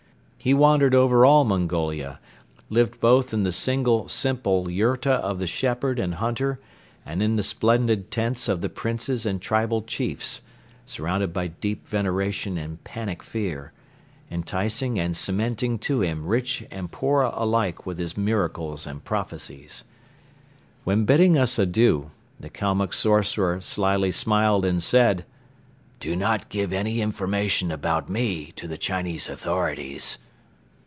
[0.43, 2.19] He wandered over all Mongolia,
[2.67, 6.59] lived both in the single, simple yurta of the shepherd and hunter
[7.05, 10.41] and in the splendid tents of the princes and tribal chiefs,
[10.87, 13.71] surrounded by deep veneration and panic fear,
[14.31, 19.83] enticing and cementing to him rich and poor alike with his miracles and prophecies.
[20.85, 22.09] When bidding us adieu,
[22.39, 25.23] the Kalmuck sorcerer slyly smiled and said:
[25.99, 30.17] "Do not give any information about me to the Chinese authorities."